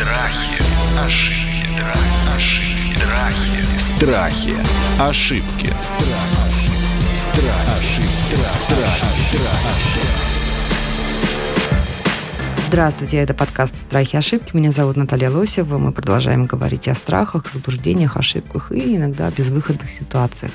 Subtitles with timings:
[0.00, 0.56] Страхи,
[0.98, 1.82] ошибки,
[2.34, 2.86] ошибки,
[3.36, 3.74] страхи.
[3.98, 4.54] Страхи,
[4.98, 5.76] ошибки.
[12.68, 14.56] Здравствуйте, это подкаст «Страхи и ошибки».
[14.56, 15.76] Меня зовут Наталья Лосева.
[15.76, 20.52] Мы продолжаем говорить о страхах, заблуждениях, ошибках и иногда безвыходных ситуациях.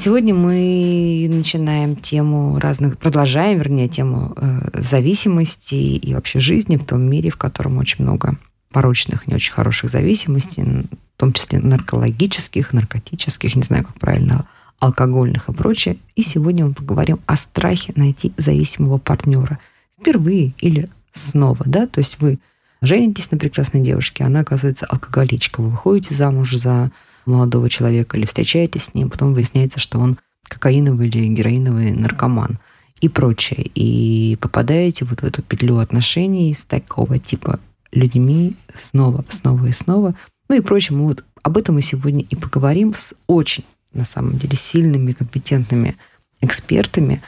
[0.00, 7.02] Сегодня мы начинаем тему разных, продолжаем, вернее, тему э, зависимости и вообще жизни в том
[7.02, 8.36] мире, в котором очень много
[8.70, 10.86] порочных, не очень хороших зависимостей, в
[11.16, 14.46] том числе наркологических, наркотических, не знаю, как правильно,
[14.78, 15.96] алкогольных и прочее.
[16.14, 19.58] И сегодня мы поговорим о страхе найти зависимого партнера.
[20.00, 22.38] Впервые или снова, да, то есть вы
[22.80, 26.92] женитесь на прекрасной девушке, она оказывается алкоголичка, вы выходите замуж за
[27.28, 32.58] молодого человека или встречаетесь с ним, потом выясняется, что он кокаиновый или героиновый наркоман
[33.00, 33.70] и прочее.
[33.74, 37.60] И попадаете вот в эту петлю отношений с такого типа
[37.92, 40.14] людьми снова, снова и снова.
[40.48, 44.56] Ну и прочим, вот об этом мы сегодня и поговорим с очень, на самом деле,
[44.56, 45.96] сильными, компетентными
[46.40, 47.22] экспертами.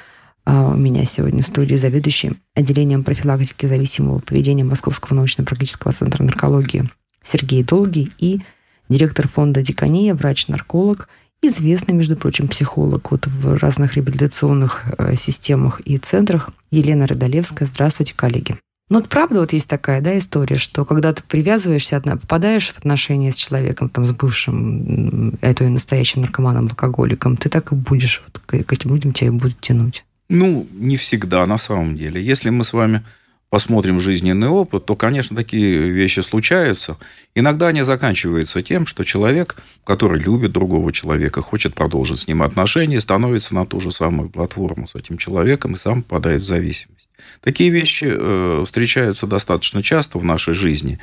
[0.44, 6.88] А у меня сегодня в студии заведующий отделением профилактики зависимого поведения Московского научно-практического центра наркологии
[7.22, 8.40] Сергей Долгий и
[8.90, 11.08] директор фонда Дикания, врач-нарколог,
[11.40, 17.66] известный, между прочим, психолог вот в разных реабилитационных э, системах и центрах Елена Родолевская.
[17.66, 18.56] Здравствуйте, коллеги.
[18.90, 23.30] Ну, вот правда вот есть такая да, история, что когда ты привязываешься, попадаешь в отношения
[23.30, 28.42] с человеком, там, с бывшим, это и настоящим наркоманом, алкоголиком, ты так и будешь, вот,
[28.44, 30.04] к этим людям тебя будут тянуть.
[30.28, 32.22] Ну, не всегда, на самом деле.
[32.22, 33.04] Если мы с вами
[33.50, 36.96] посмотрим жизненный опыт, то, конечно, такие вещи случаются.
[37.34, 43.00] Иногда они заканчиваются тем, что человек, который любит другого человека, хочет продолжить с ним отношения,
[43.00, 47.08] становится на ту же самую платформу с этим человеком и сам попадает в зависимость.
[47.42, 51.00] Такие вещи э, встречаются достаточно часто в нашей жизни.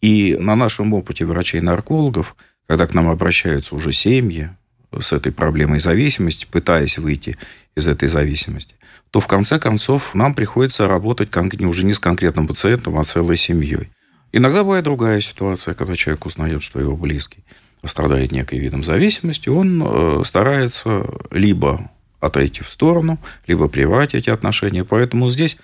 [0.00, 2.36] И на нашем опыте врачей-наркологов,
[2.68, 4.50] когда к нам обращаются уже семьи
[4.98, 7.36] с этой проблемой зависимости, пытаясь выйти
[7.78, 8.74] из этой зависимости,
[9.10, 13.90] то в конце концов нам приходится работать уже не с конкретным пациентом, а целой семьей.
[14.32, 17.44] Иногда бывает другая ситуация, когда человек узнает, что его близкий
[17.84, 21.90] страдает некой видом зависимости, он э, старается либо
[22.20, 24.84] отойти в сторону, либо прервать эти отношения.
[24.84, 25.56] Поэтому здесь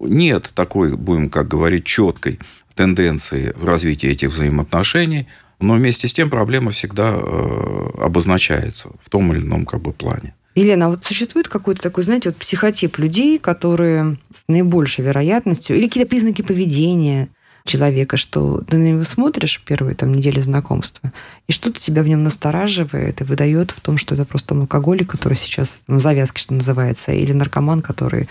[0.00, 2.40] нет такой, будем как говорить, четкой
[2.74, 5.28] тенденции в развитии этих взаимоотношений,
[5.60, 10.34] но вместе с тем проблема всегда э, обозначается в том или ином как бы плане.
[10.60, 15.86] Елена, а вот существует какой-то такой, знаете, вот психотип людей, которые с наибольшей вероятностью, или
[15.86, 17.28] какие-то признаки поведения
[17.64, 21.12] человека, что ты на него смотришь первые там недели знакомства,
[21.46, 25.36] и что-то тебя в нем настораживает и выдает в том, что это просто алкоголик, который
[25.36, 28.28] сейчас ну, завязки, что называется, или наркоман, который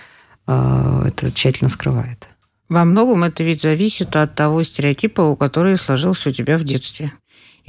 [0.48, 2.28] э, это тщательно скрывает.
[2.70, 7.12] Во многом это ведь зависит от того стереотипа, который сложился у тебя в детстве.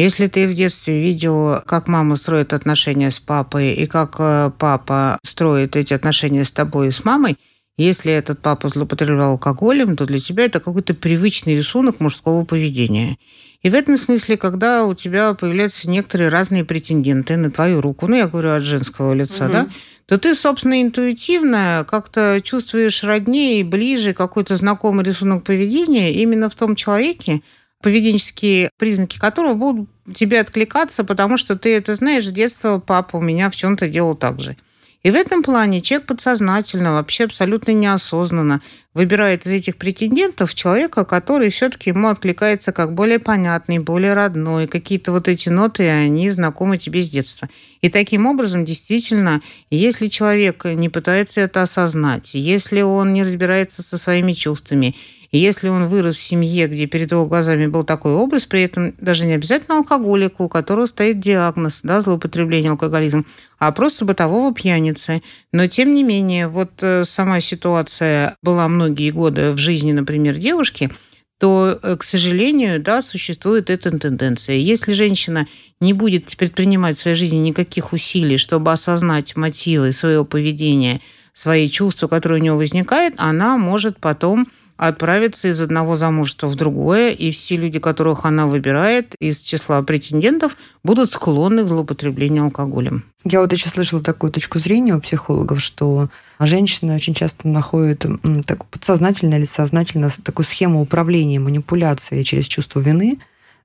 [0.00, 5.18] Если ты в детстве видел, как мама строит отношения с папой и как э, папа
[5.22, 7.36] строит эти отношения с тобой и с мамой,
[7.76, 13.18] если этот папа злоупотреблял алкоголем, то для тебя это какой-то привычный рисунок мужского поведения.
[13.60, 18.16] И в этом смысле, когда у тебя появляются некоторые разные претенденты на твою руку, ну,
[18.16, 19.52] я говорю от женского лица, угу.
[19.52, 19.68] да,
[20.06, 26.54] то ты, собственно, интуитивно как-то чувствуешь роднее и ближе какой-то знакомый рисунок поведения именно в
[26.54, 27.42] том человеке,
[27.82, 33.20] поведенческие признаки которого будут тебе откликаться, потому что ты это знаешь с детства, папа у
[33.20, 34.56] меня в чем-то делал так же.
[35.02, 38.60] И в этом плане человек подсознательно, вообще абсолютно неосознанно
[38.92, 44.66] выбирает из этих претендентов человека, который все-таки ему откликается как более понятный, более родной.
[44.66, 47.48] Какие-то вот эти ноты, они знакомы тебе с детства.
[47.80, 53.97] И таким образом, действительно, если человек не пытается это осознать, если он не разбирается со
[53.97, 54.94] своими чувствами,
[55.30, 58.94] и если он вырос в семье, где перед его глазами был такой образ, при этом
[59.00, 63.24] даже не обязательно алкоголику, у которого стоит диагноз, да, злоупотребление алкоголизм,
[63.58, 65.22] а просто бытового пьяницы.
[65.52, 70.91] Но, тем не менее, вот э, сама ситуация была многие годы в жизни, например, девушки,
[71.38, 74.56] то, э, к сожалению, да, существует эта тенденция.
[74.56, 75.47] Если женщина
[75.80, 81.00] не будет предпринимать в своей жизни никаких усилий, чтобы осознать мотивы своего поведения,
[81.32, 84.48] свои чувства, которые у нее возникают, она может потом
[84.80, 90.56] отправиться из одного замужества в другое, и все люди, которых она выбирает из числа претендентов,
[90.82, 93.04] будут склонны к злоупотреблению алкоголем.
[93.24, 98.06] Я вот еще слышала такую точку зрения у психологов, что женщины очень часто находят
[98.47, 103.18] так, подсознательно или сознательно такую схему управления, манипуляции через чувство вины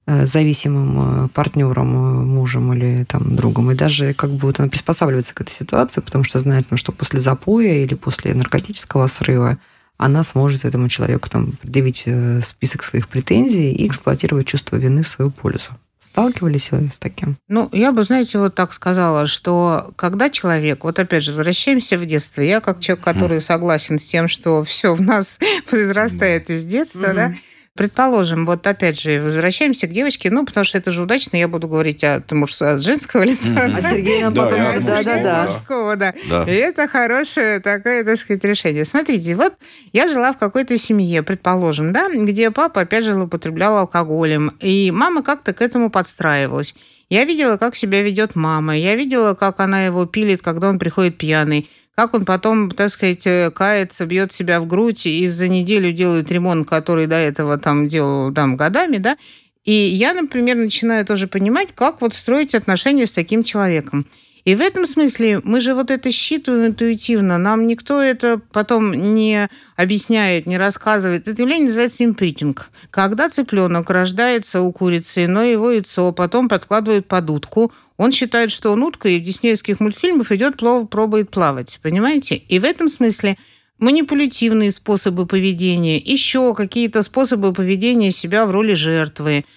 [0.07, 3.71] э, зависимым э, партнером, э, мужем или там, другом.
[3.71, 6.91] И даже как бы вот она приспосабливается к этой ситуации, потому что знает, ну, что
[6.91, 9.57] после запоя или после наркотического срыва
[9.97, 15.07] она сможет этому человеку там предъявить э, список своих претензий и эксплуатировать чувство вины в
[15.07, 15.71] свою пользу.
[16.01, 17.37] Сталкивались вы с таким?
[17.47, 22.05] Ну, я бы, знаете, вот так сказала, что когда человек, вот опять же, возвращаемся в
[22.05, 25.39] детство, я как человек, который согласен с тем, что все в нас
[25.69, 27.33] произрастает из детства, да,
[27.77, 31.67] Предположим, вот опять же, возвращаемся к девочке, ну, потому что это же удачно, я буду
[31.67, 33.69] говорить от, муж, от женского лица.
[33.75, 34.61] А Сергей нам потом...
[34.81, 35.47] Да-да-да.
[35.49, 36.11] Мужского, да.
[36.47, 38.85] И это хорошее такое, так сказать, решение.
[38.85, 39.57] Смотрите, вот
[39.91, 45.21] я жила в какой-то семье, предположим, да, где папа, опять же, употреблял алкоголем, и мама
[45.21, 46.75] как-то к этому подстраивалась.
[47.09, 51.17] Я видела, как себя ведет мама, я видела, как она его пилит, когда он приходит
[51.17, 55.93] пьяный как он потом, так сказать, э, кается, бьет себя в грудь и за неделю
[55.93, 59.17] делает ремонт, который до этого там делал там, годами, да,
[59.63, 64.05] и я, например, начинаю тоже понимать, как вот строить отношения с таким человеком.
[64.45, 67.39] И в этом смысле мы же вот это считываем интуитивно.
[67.39, 71.27] Нам никто это потом не объясняет, не рассказывает.
[71.27, 72.69] Это явление называется импритинг.
[72.91, 78.71] Когда цыпленок рождается у курицы, но его яйцо потом подкладывают под утку, он считает, что
[78.71, 81.79] он утка, и в диснеевских мультфильмах идет, пробует плавать.
[81.81, 82.35] Понимаете?
[82.35, 83.37] И в этом смысле
[83.79, 89.43] манипулятивные способы поведения, еще какие-то способы поведения себя в роли жертвы–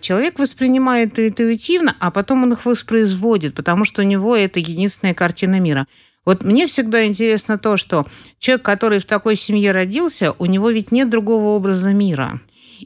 [0.00, 5.58] человек воспринимает интуитивно, а потом он их воспроизводит, потому что у него это единственная картина
[5.58, 5.86] мира.
[6.26, 8.06] Вот мне всегда интересно то, что
[8.38, 12.40] человек, который в такой семье родился, у него ведь нет другого образа мира.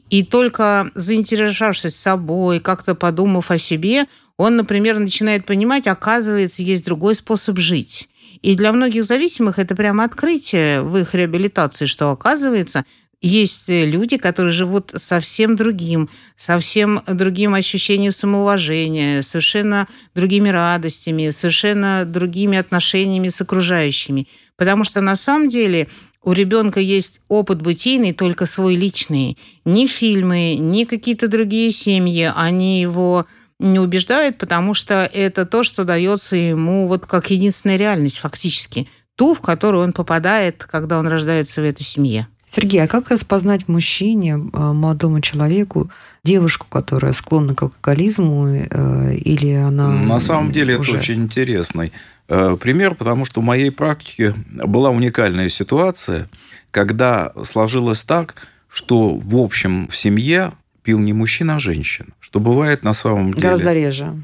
[0.09, 4.05] И только заинтересовавшись собой, как-то подумав о себе,
[4.37, 8.09] он, например, начинает понимать, оказывается, есть другой способ жить.
[8.41, 12.85] И для многих зависимых это прямо открытие в их реабилитации, что оказывается,
[13.21, 22.05] есть э, люди, которые живут совсем другим, совсем другим ощущением самоуважения, совершенно другими радостями, совершенно
[22.05, 24.27] другими отношениями с окружающими.
[24.55, 25.87] Потому что на самом деле
[26.23, 29.37] у ребенка есть опыт бытийный, только свой личный.
[29.65, 33.25] Ни фильмы, ни какие-то другие семьи, они его
[33.59, 38.87] не убеждают, потому что это то, что дается ему вот как единственная реальность фактически.
[39.15, 42.27] Ту, в которую он попадает, когда он рождается в этой семье.
[42.49, 45.91] Сергей, а как распознать мужчине, а, молодому человеку,
[46.23, 49.89] девушку, которая склонна к алкоголизму, э, или она...
[49.89, 50.91] На самом деле уже...
[50.91, 51.91] это очень интересный
[52.27, 56.27] э, пример, потому что в моей практике была уникальная ситуация,
[56.71, 58.35] когда сложилось так,
[58.67, 62.09] что в общем в семье пил не мужчина, а женщина.
[62.19, 63.43] Что бывает на самом деле...
[63.43, 64.15] Гораздо реже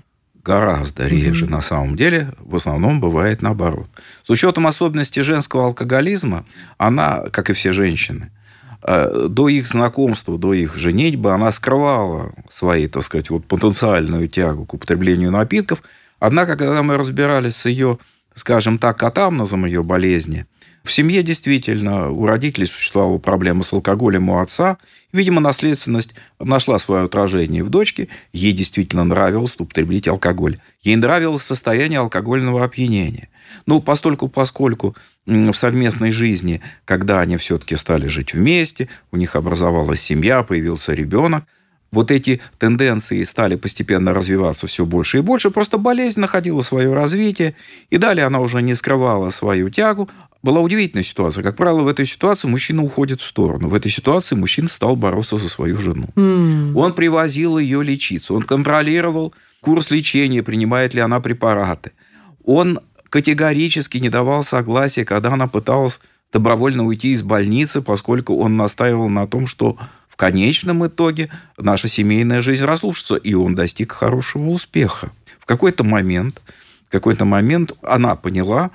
[0.46, 1.46] гораздо реже.
[1.46, 1.52] Угу.
[1.52, 3.88] На самом деле, в основном бывает наоборот.
[4.24, 6.46] С учетом особенностей женского алкоголизма,
[6.78, 8.32] она, как и все женщины,
[8.84, 14.66] э, до их знакомства, до их женитьбы, она скрывала свои, так сказать, вот потенциальную тягу
[14.66, 15.82] к употреблению напитков.
[16.20, 17.98] Однако, когда мы разбирались с ее,
[18.36, 20.46] скажем так, катамнозом ее болезни,
[20.86, 24.78] в семье действительно у родителей существовала проблема с алкоголем у отца.
[25.12, 28.08] Видимо, наследственность нашла свое отражение в дочке.
[28.34, 30.60] Ей действительно нравилось употреблять алкоголь.
[30.82, 33.30] Ей нравилось состояние алкогольного опьянения.
[33.66, 34.96] Ну, постольку, поскольку
[35.26, 41.46] в совместной жизни, когда они все-таки стали жить вместе, у них образовалась семья, появился ребенок,
[41.92, 47.56] вот эти тенденции стали постепенно развиваться все больше и больше, просто болезнь находила свое развитие,
[47.90, 50.10] и далее она уже не скрывала свою тягу,
[50.46, 51.44] была удивительная ситуация.
[51.44, 53.68] Как правило, в этой ситуации мужчина уходит в сторону.
[53.68, 56.08] В этой ситуации мужчина стал бороться за свою жену.
[56.16, 56.74] Mm.
[56.76, 61.92] Он привозил ее лечиться, он контролировал курс лечения, принимает ли она препараты.
[62.44, 66.00] Он категорически не давал согласия, когда она пыталась
[66.32, 72.42] добровольно уйти из больницы, поскольку он настаивал на том, что в конечном итоге наша семейная
[72.44, 75.12] жизнь разрушится, и он достиг хорошего успеха.
[75.40, 76.44] В какой-то момент,
[76.88, 78.70] в какой-то момент она поняла,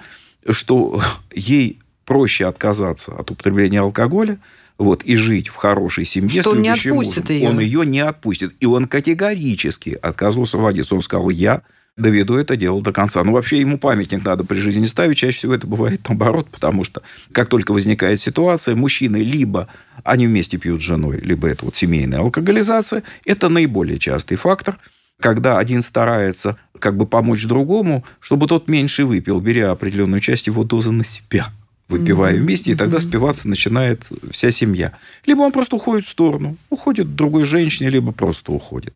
[0.48, 1.00] что
[1.34, 4.38] ей проще отказаться от употребления алкоголя,
[4.78, 7.36] вот, и жить в хорошей семье что с он не отпустит мужем.
[7.36, 7.48] Ее.
[7.48, 8.54] Он ее не отпустит.
[8.60, 10.94] И он категорически отказывался водиться.
[10.94, 11.62] Он сказал, я
[11.98, 13.22] доведу это дело до конца.
[13.22, 15.18] Ну, вообще, ему памятник надо при жизни ставить.
[15.18, 19.68] Чаще всего это бывает наоборот, потому что как только возникает ситуация, мужчины либо
[20.02, 23.02] они вместе пьют с женой, либо это вот семейная алкоголизация.
[23.26, 24.78] Это наиболее частый фактор–
[25.20, 30.64] когда один старается как бы помочь другому, чтобы тот меньше выпил, беря определенную часть его
[30.64, 31.52] дозы на себя
[31.90, 32.40] выпивая mm-hmm.
[32.40, 33.08] вместе, и тогда mm-hmm.
[33.08, 34.92] спиваться начинает вся семья.
[35.26, 38.94] Либо он просто уходит в сторону, уходит к другой женщине, либо просто уходит.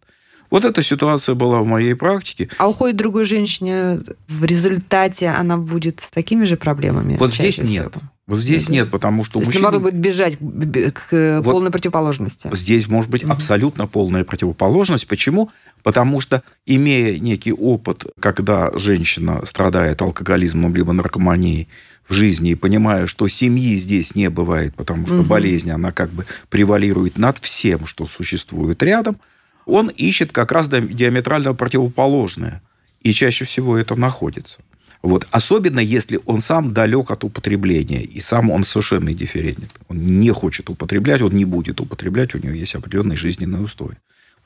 [0.51, 2.49] Вот эта ситуация была в моей практике.
[2.59, 7.17] А уходит другой женщине, в результате она будет с такими же проблемами?
[7.17, 7.93] Вот здесь нет.
[8.27, 9.35] Вот здесь нет, потому что...
[9.35, 9.63] То есть, мужчины...
[9.63, 12.49] наоборот, будет бежать к вот полной противоположности.
[12.55, 13.33] Здесь может быть угу.
[13.33, 15.07] абсолютно полная противоположность.
[15.07, 15.51] Почему?
[15.83, 21.69] Потому что, имея некий опыт, когда женщина страдает алкоголизмом либо наркоманией,
[22.09, 25.25] в жизни и понимая, что семьи здесь не бывает, потому что угу.
[25.25, 29.17] болезнь, она как бы превалирует над всем, что существует рядом,
[29.65, 32.63] он ищет как раз диаметрально противоположное.
[33.01, 34.59] И чаще всего это находится.
[35.05, 35.29] Вот.
[35.31, 39.69] Особенно, если он сам далек от употребления, и сам он совершенно индифферентен.
[39.89, 43.97] Он не хочет употреблять, он не будет употреблять, у него есть определенный жизненный устой.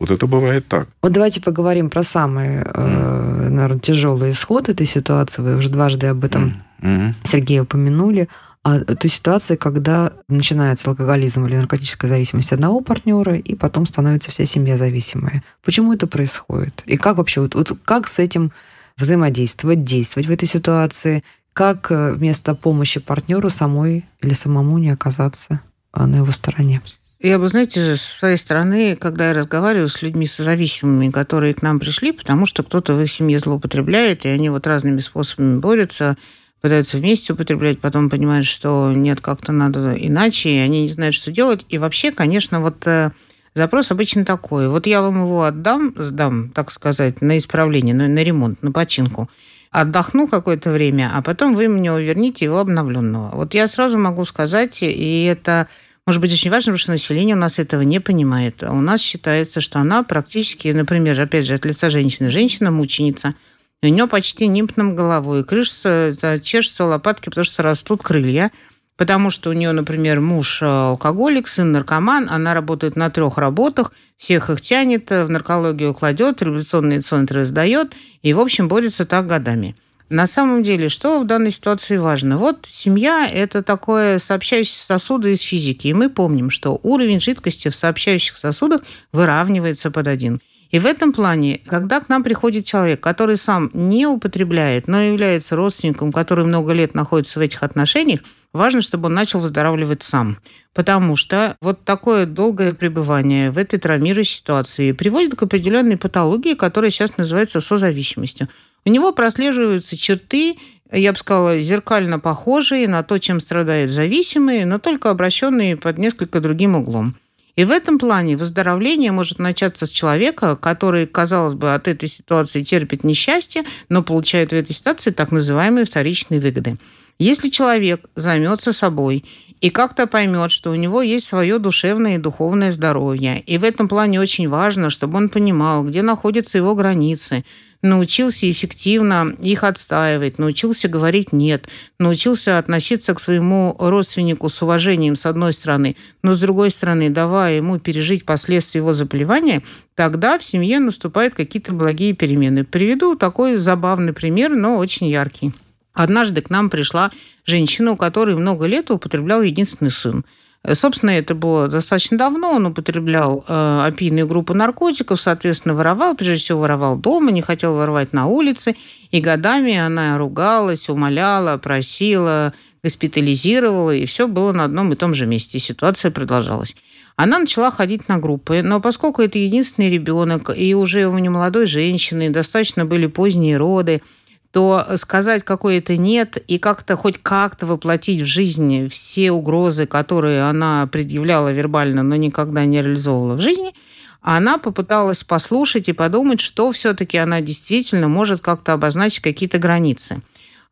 [0.00, 0.88] Вот это бывает так.
[1.00, 2.72] Вот давайте поговорим про самый, mm.
[2.74, 5.42] э, наверное, тяжелый исход этой ситуации.
[5.42, 7.14] Вы уже дважды об этом, mm.
[7.22, 8.28] Сергей, упомянули.
[8.64, 14.44] А той ситуации, когда начинается алкоголизм или наркотическая зависимость одного партнера, и потом становится вся
[14.44, 15.44] семья зависимая.
[15.62, 16.82] Почему это происходит?
[16.86, 18.50] И как вообще, вот, вот как с этим
[18.98, 25.60] взаимодействовать, действовать в этой ситуации, как э, вместо помощи партнеру самой или самому не оказаться
[25.92, 26.82] а, на его стороне.
[27.20, 31.80] Я бы, знаете, с своей стороны, когда я разговариваю с людьми созависимыми, которые к нам
[31.80, 36.16] пришли, потому что кто-то в их семье злоупотребляет, и они вот разными способами борются,
[36.60, 41.32] пытаются вместе употреблять, потом понимают, что нет, как-то надо иначе, и они не знают, что
[41.32, 41.66] делать.
[41.70, 43.10] И вообще, конечно, вот э,
[43.58, 44.68] Запрос обычно такой.
[44.68, 49.28] Вот я вам его отдам, сдам, так сказать, на исправление, на, на ремонт, на починку.
[49.72, 53.34] Отдохну какое-то время, а потом вы мне верните его обновленного.
[53.34, 55.66] Вот я сразу могу сказать, и это
[56.06, 58.62] может быть очень важно, потому что население у нас этого не понимает.
[58.62, 63.34] У нас считается, что она практически, например, опять же, от лица женщины, женщина-мученица,
[63.82, 68.52] у нее почти нимб головой, крышится, чешется лопатки, потому что растут крылья–
[68.98, 73.92] потому что у нее, например, муж э, алкоголик, сын наркоман, она работает на трех работах,
[74.18, 79.26] всех их тянет, э, в наркологию кладет, революционные центры сдает, и, в общем, борется так
[79.26, 79.76] годами.
[80.10, 82.38] На самом деле, что в данной ситуации важно?
[82.38, 85.88] Вот семья– это такое сообщающее сосуды из физики.
[85.88, 88.80] И мы помним, что уровень жидкости в сообщающих сосудах
[89.12, 90.40] выравнивается под один.
[90.70, 95.56] И в этом плане, когда к нам приходит человек, который сам не употребляет, но является
[95.56, 98.20] родственником, который много лет находится в этих отношениях,
[98.52, 100.38] важно, чтобы он начал выздоравливать сам.
[100.74, 106.90] Потому что вот такое долгое пребывание в этой травмирующей ситуации приводит к определенной патологии, которая
[106.90, 108.48] сейчас называется созависимостью.
[108.84, 110.56] У него прослеживаются черты,
[110.90, 116.40] я бы сказала, зеркально похожие на то, чем страдают зависимые, но только обращенные под несколько
[116.40, 117.16] другим углом.
[117.58, 122.62] И в этом плане выздоровление может начаться с человека, который, казалось бы, от этой ситуации
[122.62, 126.78] терпит несчастье, но получает в этой ситуации так называемые вторичные выгоды.
[127.18, 129.24] Если человек займется собой
[129.60, 133.88] и как-то поймет, что у него есть свое душевное и духовное здоровье, и в этом
[133.88, 137.44] плане очень важно, чтобы он понимал, где находятся его границы,
[137.82, 145.26] научился эффективно их отстаивать, научился говорить «нет», научился относиться к своему родственнику с уважением, с
[145.26, 149.64] одной стороны, но с другой стороны, давая ему пережить последствия его заболевания,
[149.96, 152.62] тогда в семье наступают какие-то благие перемены.
[152.62, 155.52] Приведу такой забавный пример, но очень яркий.
[155.92, 157.10] Однажды к нам пришла
[157.44, 160.24] женщина, у которой много лет употреблял единственный сын.
[160.62, 162.52] Э, собственно, это было достаточно давно.
[162.52, 168.12] Он употреблял э, опийную группу наркотиков, соответственно, воровал, прежде всего воровал дома, не хотел воровать
[168.12, 168.76] на улице.
[169.10, 172.52] И годами она ругалась, умоляла, просила,
[172.82, 175.58] госпитализировала, и все было на одном и том же месте.
[175.58, 176.76] Ситуация продолжалась.
[177.16, 181.66] Она начала ходить на группы, но поскольку это единственный ребенок, и уже у нее молодой
[181.66, 184.02] женщины, достаточно были поздние роды,
[184.50, 190.86] то сказать какое-то нет и как-то хоть как-то воплотить в жизни все угрозы, которые она
[190.86, 193.74] предъявляла вербально, но никогда не реализовывала в жизни,
[194.20, 200.22] она попыталась послушать и подумать, что все-таки она действительно может как-то обозначить какие-то границы.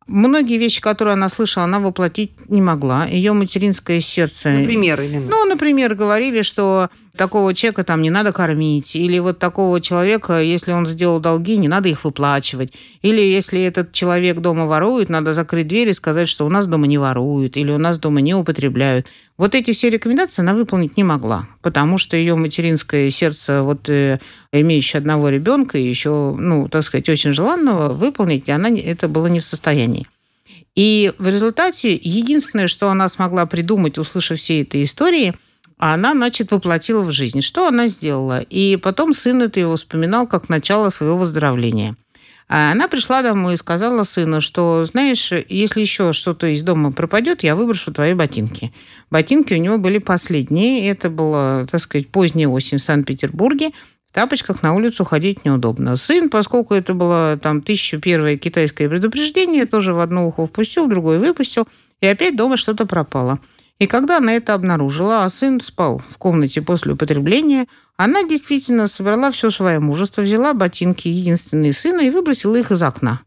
[0.07, 3.05] Многие вещи, которые она слышала, она воплотить не могла.
[3.05, 4.49] Ее материнское сердце...
[4.49, 5.29] Например, именно.
[5.29, 10.71] Ну, например, говорили, что такого человека там не надо кормить, или вот такого человека, если
[10.71, 15.67] он сделал долги, не надо их выплачивать, или если этот человек дома ворует, надо закрыть
[15.67, 19.07] дверь и сказать, что у нас дома не воруют, или у нас дома не употребляют.
[19.37, 24.19] Вот эти все рекомендации она выполнить не могла, потому что ее материнское сердце, вот э,
[24.51, 29.43] имеющее одного ребенка, еще, ну, так сказать, очень желанного, выполнить, она это было не в
[29.43, 30.07] состоянии.
[30.75, 35.33] И в результате единственное, что она смогла придумать, услышав все эти истории–
[35.77, 37.41] она, значит, воплотила в жизнь.
[37.41, 38.41] Что она сделала?
[38.41, 41.95] И потом сын это его вспоминал как начало своего выздоровления.
[42.49, 47.43] А она пришла домой и сказала сыну, что, знаешь, если еще что-то из дома пропадет,
[47.43, 48.73] я выброшу твои ботинки.
[49.11, 50.89] Ботинки у него были последние.
[50.89, 53.71] Это было, так сказать, поздняя осень в Санкт-Петербурге.
[54.05, 55.97] В тапочках на улицу ходить неудобно.
[55.97, 60.89] Сын, поскольку это было там тысячу первое китайское предупреждение, тоже в одно ухо впустил, в
[60.89, 61.67] другое выпустил,
[61.99, 63.39] и опять дома что-то пропало.
[63.79, 69.29] И когда она это обнаружила, а сын спал в комнате после употребления, она действительно собрала
[69.29, 73.21] все свое мужество, взяла ботинки единственные сына и выбросила их из окна.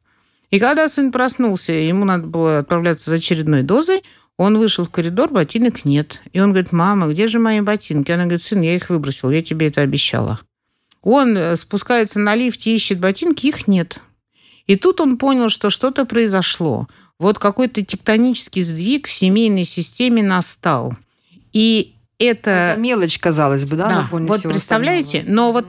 [0.50, 4.02] И когда сын проснулся, ему надо было отправляться за очередной дозой,
[4.36, 6.22] он вышел в коридор, ботинок нет.
[6.32, 8.10] И он говорит, мама, где же мои ботинки?
[8.10, 10.40] Она говорит, сын, я их выбросил, я тебе это обещала.
[11.02, 13.98] Он э, спускается на лифте, ищет ботинки, их нет.
[14.66, 16.88] И тут он понял, что что-то произошло.
[17.20, 20.94] Вот какой-то тектонический сдвиг в семейной системе настал.
[21.52, 22.50] И это...
[22.50, 23.88] Это мелочь, казалось бы, да?
[23.88, 25.34] Да, на фоне вот представляете, остального?
[25.34, 25.66] но вот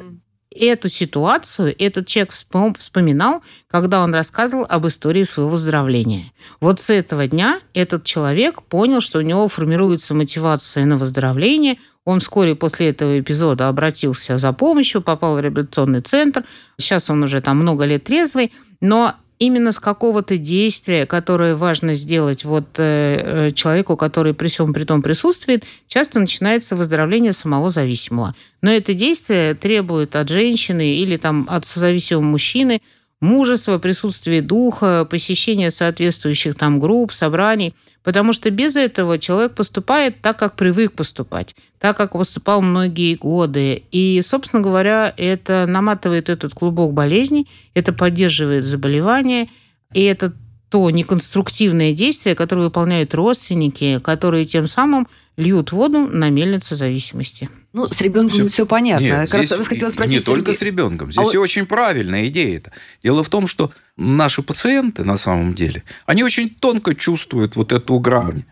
[0.53, 6.31] эту ситуацию этот человек вспом- вспоминал, когда он рассказывал об истории своего выздоровления.
[6.60, 11.77] Вот с этого дня этот человек понял, что у него формируется мотивация на выздоровление.
[12.03, 16.43] Он вскоре после этого эпизода обратился за помощью, попал в реабилитационный центр.
[16.77, 22.45] Сейчас он уже там много лет трезвый, но именно с какого-то действия, которое важно сделать
[22.45, 28.36] вот э, э, человеку, который при всем при том присутствует, часто начинается выздоровление самого зависимого.
[28.62, 32.81] Но это действие требует от женщины или там от созависимого мужчины
[33.22, 37.74] мужества, присутствия духа, посещения соответствующих там групп, собраний,
[38.04, 43.84] потому что без этого человек поступает так, как привык поступать, так, как поступал многие годы.
[43.92, 49.48] И, собственно говоря, это наматывает этот клубок болезней, это поддерживает заболевание,
[49.94, 50.34] и это
[50.70, 57.50] то неконструктивное действие, которое выполняют родственники, которые тем самым льют воду на мельницу зависимости.
[57.74, 59.04] Ну, с ребенком все, понятно.
[59.06, 61.08] Нет, как раз здесь хотела и- спросить, Не только Сергей- с ребенком.
[61.10, 62.72] А Здесь и очень правильная идея это.
[63.01, 67.98] Дело в том, что наши пациенты на самом деле, они очень тонко чувствуют вот эту
[68.00, 68.44] грань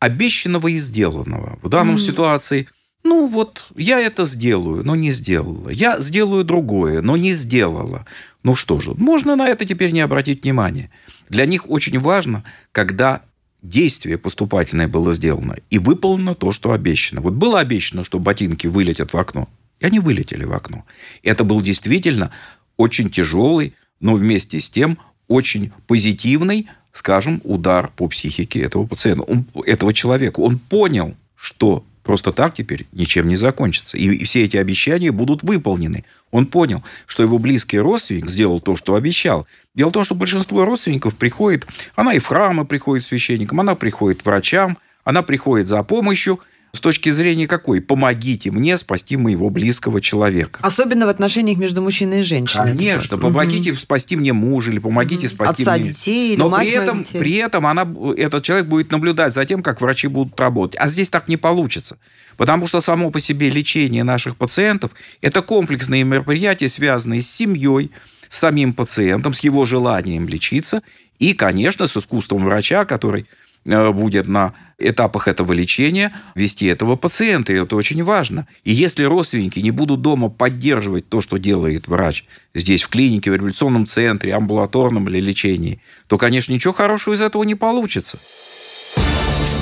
[0.00, 1.58] обещанного и сделанного.
[1.62, 2.68] В данном ситуации,
[3.04, 5.68] ну вот, я это сделаю, но не сделала.
[5.70, 8.04] Я сделаю другое, но не сделала.
[8.42, 10.90] Ну что же, можно на это теперь не обратить внимания.
[11.28, 13.22] Для них очень важно, когда
[13.64, 17.20] действие поступательное было сделано и выполнено то, что обещано.
[17.22, 19.48] Вот было обещано, что ботинки вылетят в окно,
[19.80, 20.84] и они вылетели в окно.
[21.22, 22.30] Это был действительно
[22.76, 29.46] очень тяжелый, но вместе с тем очень позитивный, скажем, удар по психике этого пациента, он,
[29.64, 30.40] этого человека.
[30.40, 33.96] Он понял, что просто так теперь ничем не закончится.
[33.96, 36.04] И, все эти обещания будут выполнены.
[36.30, 39.46] Он понял, что его близкий родственник сделал то, что обещал.
[39.74, 44.24] Дело в том, что большинство родственников приходит, она и в храмы приходит священникам, она приходит
[44.24, 46.38] врачам, она приходит за помощью
[46.74, 47.80] с точки зрения какой?
[47.80, 50.58] Помогите мне спасти моего близкого человека.
[50.60, 52.76] Особенно в отношениях между мужчиной и женщиной.
[52.76, 55.84] Конечно, помогите спасти мне мужа или помогите спасти Отца мне.
[55.84, 57.18] детей Но при этом, детей.
[57.20, 60.76] при этом она, этот человек будет наблюдать за тем, как врачи будут работать.
[60.80, 61.96] А здесь так не получится.
[62.36, 67.92] Потому что само по себе лечение наших пациентов– это комплексные мероприятия, связанные с семьей,
[68.28, 70.82] с самим пациентом, с его желанием лечиться
[71.20, 73.26] и, конечно, с искусством врача, который
[73.64, 78.46] будет на этапах этого лечения вести этого пациента, и это очень важно.
[78.64, 82.24] И если родственники не будут дома поддерживать то, что делает врач
[82.54, 87.44] здесь, в клинике, в революционном центре, амбулаторном или лечении, то, конечно, ничего хорошего из этого
[87.44, 88.18] не получится.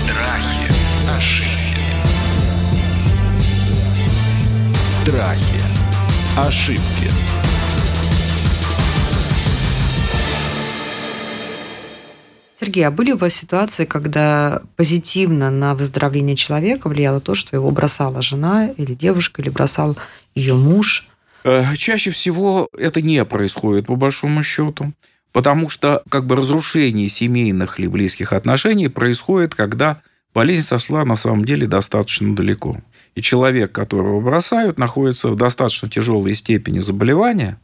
[0.05, 0.73] Страхи,
[1.09, 1.77] ошибки.
[5.05, 5.63] Страхи.
[6.37, 7.42] Ошибки.
[12.63, 17.73] Сергей, а были у вас ситуации, когда позитивно на выздоровление человека влияло то, что его
[17.73, 19.97] бросала жена или девушка, или бросал
[20.37, 21.09] ее муж?
[21.43, 24.93] Э, Чаще всего это не происходит, по большому счету.
[25.33, 30.01] Потому что как бы разрушение семейных или близких отношений происходит, когда
[30.33, 32.77] болезнь сошла на самом деле достаточно далеко.
[33.17, 37.59] И человек, которого бросают, находится в достаточно тяжелой степени заболевания,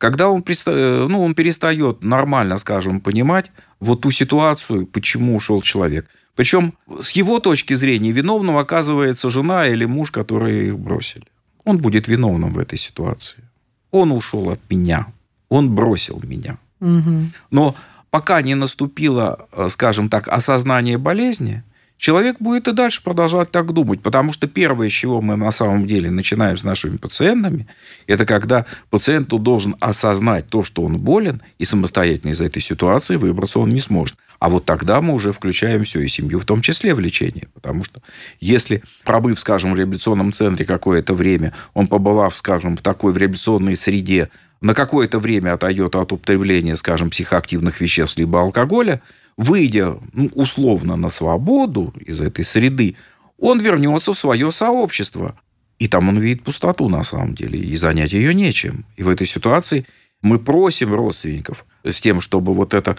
[0.00, 6.06] когда он, э, ну, он перестает нормально, скажем, понимать вот ту ситуацию, почему ушел человек.
[6.34, 11.26] Причем с его точки зрения виновным оказывается жена или муж, которые их бросили.
[11.64, 13.44] Он будет виновным в этой ситуации.
[13.90, 15.06] Он ушел от меня.
[15.50, 16.56] Он бросил меня.
[16.80, 17.32] Мгм.
[17.50, 17.74] Но
[18.10, 21.62] пока не наступило, э, скажем так, осознание болезни,
[22.00, 24.02] человек будет и дальше продолжать так думать.
[24.02, 27.68] Потому что первое, с чего мы на самом деле начинаем с нашими пациентами,
[28.08, 33.60] это когда пациенту должен осознать то, что он болен, и самостоятельно из этой ситуации выбраться
[33.60, 34.16] он не сможет.
[34.40, 37.48] А вот тогда мы уже включаем все, и семью в том числе в лечение.
[37.52, 38.00] Потому что
[38.40, 43.76] если, пробыв, скажем, в реабилитационном центре какое-то время, он побывав, скажем, в такой в реабилитационной
[43.76, 44.30] среде,
[44.62, 49.02] на какое-то время отойдет от употребления, скажем, психоактивных веществ либо алкоголя,
[49.40, 52.96] выйдя ну, условно на свободу из этой среды,
[53.38, 55.34] он вернется в свое сообщество.
[55.78, 58.84] И там он видит пустоту на самом деле, и занять ее нечем.
[58.98, 59.86] И в этой ситуации
[60.22, 62.96] Мы просим родственников с тем, чтобы вот эта,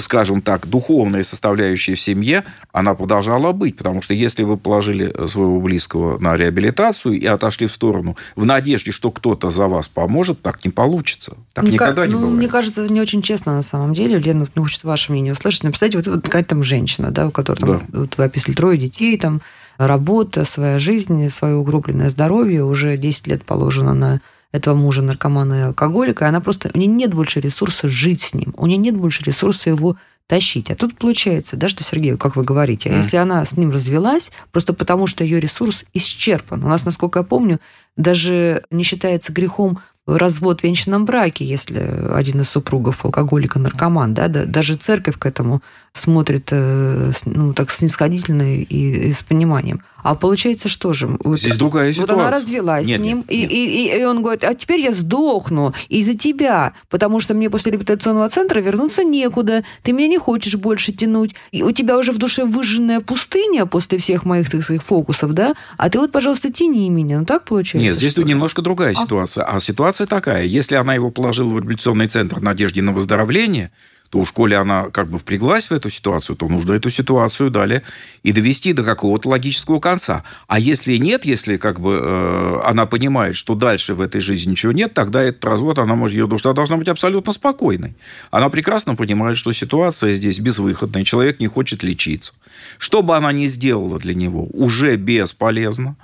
[0.00, 3.76] скажем так, духовная составляющая в семье, она продолжала быть.
[3.76, 8.90] Потому что если вы положили своего близкого на реабилитацию и отошли в сторону в надежде,
[8.90, 11.36] что кто-то за вас поможет, так не получится.
[11.52, 12.38] Так Мне никогда не ну, бывает.
[12.38, 14.18] Мне кажется, это не очень честно на самом деле.
[14.18, 15.64] Лена, мне хочется ваше мнение услышать.
[15.64, 17.98] Написать, вот, вот какая-то там женщина, да, у которой там, Да.
[18.00, 19.42] вот вы описали трое детей, там,
[19.76, 24.20] работа, своя жизнь, свое угробленное здоровье, уже 10 лет положено на
[24.52, 26.70] этого мужа наркомана и алкоголика, и она просто...
[26.74, 30.70] У нее нет больше ресурса жить с ним, у нее нет больше ресурса его тащить.
[30.70, 33.00] А тут получается, да, что, Сергей, как вы говорите, Мгм.
[33.00, 36.64] если она с ним развелась, просто потому что ее ресурс исчерпан.
[36.64, 37.58] У нас, насколько я помню,
[37.96, 41.78] даже не считается грехом развод в венчанном браке, если
[42.12, 45.62] один из супругов алкоголика, наркоман, да, да, даже церковь к этому
[45.92, 49.82] смотрит, э, ну, так снисходительно и, и с пониманием.
[50.02, 51.06] А получается, что же?
[51.24, 52.14] Вот, Здесь другая вот ситуация.
[52.26, 53.50] она развелась Нет, с ним, нет, и, нет.
[53.52, 53.54] И,
[53.96, 58.28] и- и он говорит, а теперь я сдохну из-за тебя, потому что мне после реабилитационного
[58.28, 62.44] центра вернуться некуда, ты меня не хочешь больше тянуть, и у тебя уже в душе
[62.44, 67.20] выжженная пустыня после всех моих так сказать, фокусов, да, а ты вот, пожалуйста, тяни меня.
[67.20, 67.78] Ну так получается?
[67.88, 69.44] Нет, здесь тут немножко другая А- ситуация.
[69.44, 73.70] А ситуация такая, если она его положила в реабилитационный центр в надежде на выздоровление,
[74.12, 77.82] то уж коли она как бы впряглась в эту ситуацию, то нужно эту ситуацию далее
[78.22, 80.22] и довести до какого-то логического конца.
[80.48, 84.72] А если нет, если как бы э, она понимает, что дальше в этой жизни ничего
[84.72, 87.96] нет, тогда этот развод, она может, ее душа должна быть абсолютно спокойной.
[88.30, 92.34] Она прекрасно понимает, что ситуация здесь безвыходная, человек не хочет лечиться.
[92.76, 95.96] Что бы она ни сделала для него, уже бесполезно.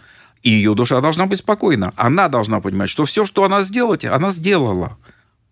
[0.42, 1.92] И ее душа должна быть спокойна.
[1.94, 4.96] Она должна понимать, что все, что она сделать, она сделала.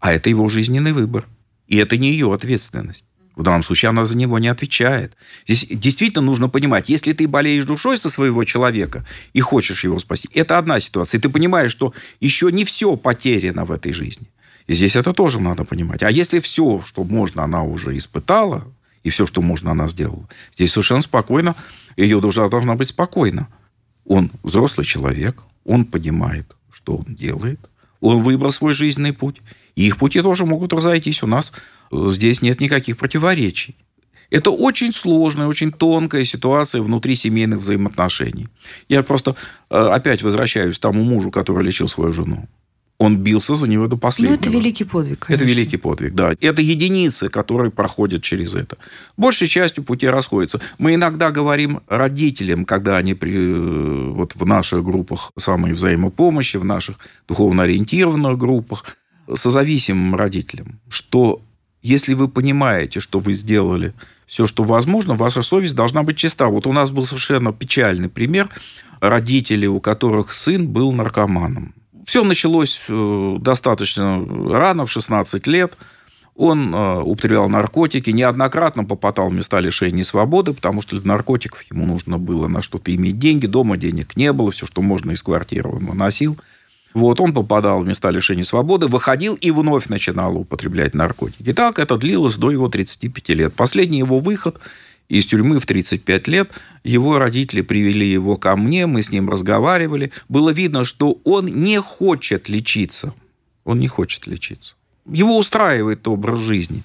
[0.00, 1.26] А это его жизненный выбор.
[1.66, 3.04] И это не ее ответственность.
[3.36, 5.14] В данном случае она за него не отвечает.
[5.46, 10.28] Здесь действительно нужно понимать, если ты болеешь душой со своего человека и хочешь его спасти,
[10.32, 11.18] это одна ситуация.
[11.18, 14.28] И ты понимаешь, что еще не все потеряно в этой жизни.
[14.66, 16.02] И здесь это тоже надо понимать.
[16.02, 18.66] А если все, что можно, она уже испытала,
[19.02, 21.54] и все, что можно, она сделала, здесь совершенно спокойно,
[21.96, 23.48] ее душа должна быть спокойна.
[24.06, 27.60] Он взрослый человек, он понимает, что он делает,
[28.00, 29.42] он выбрал свой жизненный путь,
[29.76, 31.22] и их пути тоже могут разойтись.
[31.22, 31.52] У нас
[31.92, 33.76] э, здесь нет никаких противоречий.
[34.30, 38.48] Это очень сложная, очень тонкая ситуация внутри семейных взаимоотношений.
[38.88, 39.36] Я просто
[39.70, 42.48] э, опять возвращаюсь к тому мужу, который лечил свою жену.
[42.98, 44.36] Он бился за нее до Ну, последнего.
[44.40, 45.44] это великий подвиг, Это конечно.
[45.44, 46.34] великий подвиг, да.
[46.40, 48.78] Это единицы, которые проходят через это.
[49.18, 50.60] Большей частью пути расходятся.
[50.78, 56.64] Мы иногда говорим родителям, когда они при, э, вот в наших группах самой взаимопомощи, в
[56.64, 56.96] наших
[57.28, 58.96] духовно ориентированных группах,
[59.34, 61.42] созависимым родителям, что
[61.82, 63.94] если вы понимаете, что вы сделали
[64.26, 66.48] все, что возможно, ваша совесть должна быть чиста.
[66.48, 68.48] Вот у нас был совершенно печальный пример
[69.00, 71.74] родителей, у которых сын был наркоманом.
[72.06, 75.76] Все началось э, достаточно рано, в 16 лет.
[76.34, 81.86] Он э, употреблял наркотики, неоднократно попадал в места лишения свободы, потому что для наркотиков ему
[81.86, 83.46] нужно было на что-то иметь деньги.
[83.46, 86.36] Дома денег не было, все, что можно из квартиры он выносил.
[86.96, 91.50] Вот, он попадал в места лишения свободы, выходил и вновь начинал употреблять наркотики.
[91.50, 93.54] И так это длилось до его 35 лет.
[93.54, 94.58] Последний его выход
[95.10, 96.52] из тюрьмы в 35 лет,
[96.84, 100.10] его родители привели его ко мне, мы с ним разговаривали.
[100.30, 103.12] Было видно, что он не хочет лечиться.
[103.64, 104.74] Он не хочет лечиться.
[105.04, 106.82] Его устраивает образ жизни.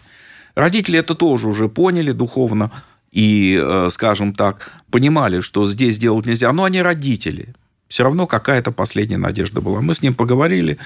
[0.55, 2.69] Родители это тоже уже поняли духовно
[3.13, 6.51] и, э, скажем так, понимали, что здесь делать нельзя.
[6.51, 7.55] Но они родители.
[7.91, 9.81] Все равно какая-то последняя надежда была.
[9.81, 10.77] Мы с ним поговорили,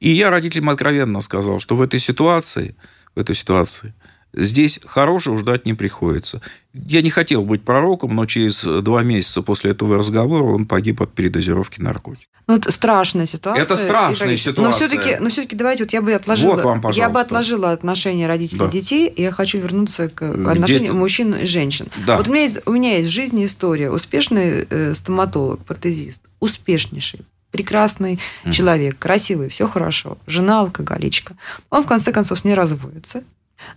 [0.00, 2.74] и я родителям откровенно сказал, что в этой ситуации,
[3.14, 3.94] в этой ситуации
[4.34, 6.40] здесь хорошего ждать не приходится.
[6.72, 11.12] Я не хотел быть пророком, но через два месяца после этого разговора он погиб от
[11.12, 12.28] передозировки наркотиков.
[12.46, 13.62] Ну, это страшная ситуация.
[13.62, 14.64] Это страшная И ситуация.
[14.64, 18.26] Но все-таки, но все-таки давайте, вот я бы отложила, Вот вам, я бы отложила отношения
[18.26, 18.68] родителей Да.
[18.68, 20.94] детей, и я хочу вернуться к отношениям это?
[20.94, 21.88] мужчин и женщин.
[22.06, 22.16] Да.
[22.16, 23.90] Вот у меня есть, у меня есть в жизни история.
[23.90, 28.52] Успешный э, стоматолог, протезист, успешнейший, прекрасный Мгм.
[28.52, 30.16] человек, красивый, все хорошо.
[30.26, 31.36] Жена алкоголичка.
[31.68, 33.24] Он в конце концов с ней разводится.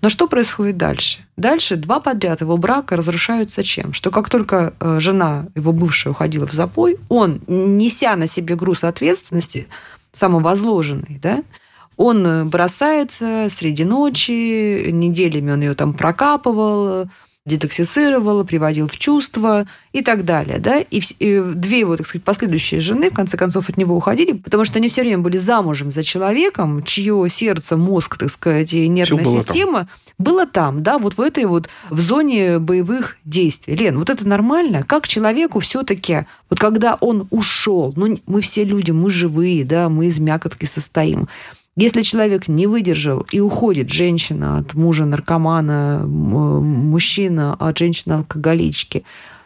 [0.02, 1.20] Но что происходит дальше?
[1.38, 3.94] Дальше два подряд его брака разрушаются чем?
[3.94, 8.84] Что как только э, жена, его бывшая, уходила в запой, он, неся на себе груз
[8.84, 9.68] ответственности,
[10.12, 11.44] самовозложенный, да,
[11.98, 17.08] он э, бросается среди ночи, неделями он ее там прокапывал,
[17.46, 20.60] детоксицировал, приводил в чувство и так далее.
[20.60, 20.80] Да?
[20.80, 24.64] И, и две его, так сказать, последующие жены, в конце концов, от него уходили, потому
[24.64, 29.24] что они все время были замужем за человеком, чье сердце, мозг, так сказать, и нервная
[29.24, 29.42] было там.
[29.42, 29.88] система
[30.20, 33.76] было там, да, вот в этой вот, в зоне боевых действий.
[33.76, 34.84] Лен, вот это нормально?
[34.84, 40.06] Как человеку все-таки, вот когда он ушел, ну, мы все люди, мы живые, да, мы
[40.06, 41.28] из мякотки состоим,
[41.82, 49.04] Если человек не выдержал и уходит, женщина от мужа наркомана, мужчина от женщины алкоголички,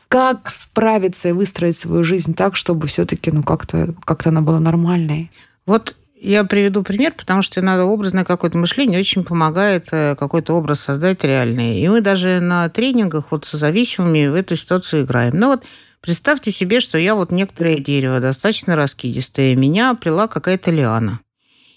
[0.09, 5.31] как справиться и выстроить свою жизнь так, чтобы все-таки ну, как-то как она была нормальной?
[5.65, 10.81] Вот я приведу пример, потому что надо образное какое-то мышление очень помогает э, какой-то образ
[10.81, 11.79] создать реальный.
[11.79, 15.39] И мы даже на тренингах вот со зависимыми в эту ситуацию играем.
[15.39, 15.63] Ну вот
[16.01, 21.21] представьте себе, что я вот некоторое дерево, достаточно раскидистое, меня плела какая-то лиана.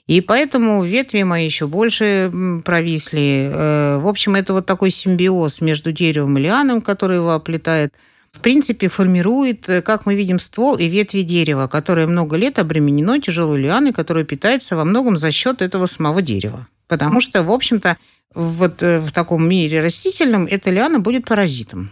[0.09, 2.33] И поэтому ветви мои еще больше
[2.65, 3.49] провисли.
[3.53, 7.93] Э, в общем, это вот такой симбиоз между деревом и лианом, который его оплетает–
[8.33, 13.19] в принципе, формирует, э, как мы видим, ствол и ветви дерева, которое много лет обременено
[13.19, 16.69] тяжелой лианой, которая питается во многом за счет этого самого дерева.
[16.87, 17.97] Потому что, в общем-то,
[18.35, 21.91] вот э, в таком мире растительном эта лиана будет паразитом.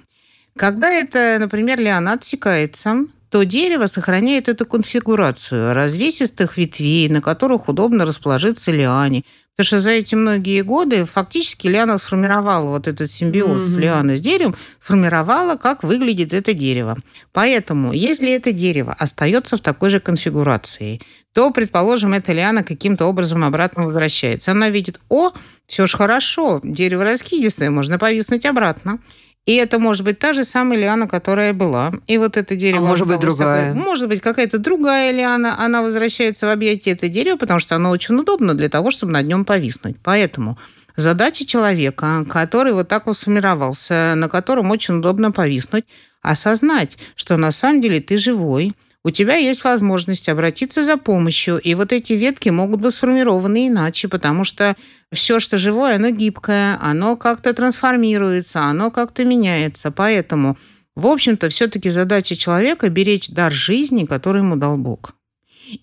[0.57, 8.05] Когда это, например, лиана отсекается, то дерево сохраняет эту конфигурацию развесистых ветвей, на которых удобно
[8.05, 9.25] расположиться лиане,
[9.57, 13.79] Потому что за эти многие годы фактически лиана сформировала вот этот симбиоз mm-hmm.
[13.79, 16.99] лианы с деревом, сформировала, как выглядит это дерево.
[17.33, 21.01] Поэтому, если это дерево остается в такой же конфигурации,
[21.33, 24.51] то, предположим, эта лиана каким-то образом обратно возвращается.
[24.51, 25.31] Она видит, о,
[25.67, 28.99] все ж хорошо, дерево раскидистое, можно повиснуть обратно.
[29.47, 31.93] И это может быть та же самая лиана, которая была.
[32.09, 32.85] И вот это дерево...
[32.85, 33.69] А может быть другая.
[33.69, 35.55] Такое, может быть какая-то другая лиана.
[35.59, 39.23] Она возвращается в объятие этого дерева, потому что оно очень удобно для того, чтобы на
[39.23, 39.97] нем повиснуть.
[40.03, 40.59] Поэтому
[40.97, 45.85] задача человека, который вот так вот сформировался, на котором очень удобно повиснуть,
[46.23, 48.73] осознать, что на самом деле ты живой,
[49.07, 54.09] у тебя есть возможность обратиться за помощью, и вот эти ветки могут быть сформированы иначе,
[54.09, 54.75] потому что
[55.13, 59.93] все, что живое, оно гибкое, оно как-то трансформируется, оно как-то меняется.
[59.93, 60.59] Поэтому,
[60.97, 65.15] в общем-то, все-таки задача человека беречь дар жизни, который ему дал Бог.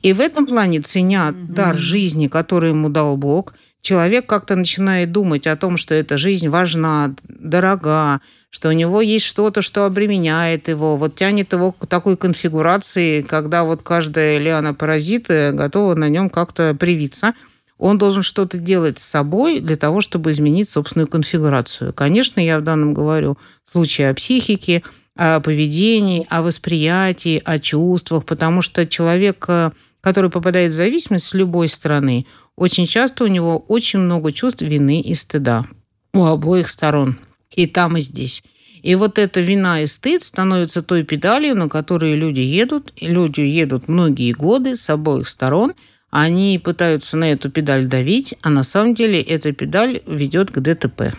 [0.01, 1.53] И в этом плане, ценя угу.
[1.53, 6.49] дар жизни, который ему дал Бог, человек как-то начинает думать о том, что эта жизнь
[6.49, 8.19] важна, дорога,
[8.53, 13.63] что у него есть что-то, что обременяет его, вот тянет его к такой конфигурации, когда
[13.63, 17.33] вот каждая лиана паразита готова на нем как-то привиться.
[17.79, 21.93] Он должен что-то делать с собой для того, чтобы изменить собственную конфигурацию.
[21.93, 24.83] Конечно, я в данном говорю в случае о психике,
[25.15, 31.33] о поведении, о восприятии, о чувствах, потому что человек, э, который попадает в зависимость с
[31.33, 35.65] любой стороны, очень часто у него очень много чувств вины и стыда
[36.13, 37.17] у обоих сторон.
[37.55, 38.43] И там, и здесь.
[38.81, 42.91] И вот эта вина и стыд становятся той педалью, на которой люди едут.
[42.97, 45.73] И люди едут многие годы с обоих сторон.
[46.09, 51.15] Они пытаются на эту педаль давить, а на самом деле эта педаль ведет к ДТП.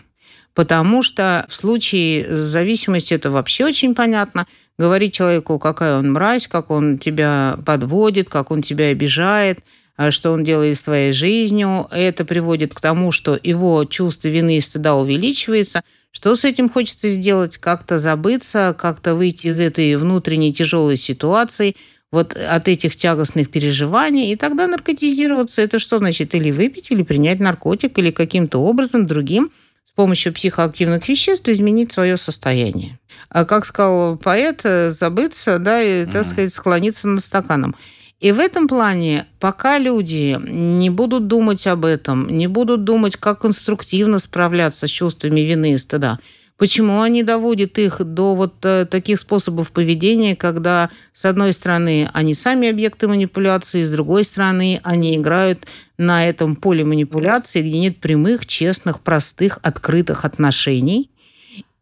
[0.53, 4.47] Потому что в случае зависимости это вообще очень понятно.
[4.79, 9.61] Говорить человеку, какая он мразь, как он тебя подводит, как он тебя обижает–
[9.97, 11.87] а что он делает с твоей жизнью.
[11.93, 15.83] Это приводит к тому, что его чувство вины и стыда увеличивается.
[16.17, 17.59] Что с этим хочется сделать?
[17.59, 21.75] Как-то забыться, как-то выйти из этой внутренней тяжелой ситуации,
[22.13, 25.61] вот от этих тягостных переживаний, и тогда наркотизироваться.
[25.61, 26.37] Это что значит?
[26.37, 29.51] Или выпить, или принять наркотик, или каким-то образом другим
[29.85, 33.01] с помощью психоактивных веществ изменить свое состояние.
[33.29, 37.75] А как сказал поэт, забыться, да, и, так сказать, склониться над стаканом.
[38.21, 43.41] И в этом плане, пока люди не будут думать об этом, не будут думать, как
[43.41, 46.19] конструктивно справляться с чувствами вины и стыда,
[46.57, 52.33] Почему они доводят их до вот э, таких способов поведения, когда, с одной стороны, они
[52.33, 55.67] сами объекты манипуляции, с другой стороны, они играют
[55.99, 61.11] на этом поле манипуляции, где нет прямых, честных, простых, открытых отношений.